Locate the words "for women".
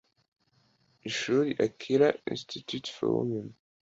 2.95-3.47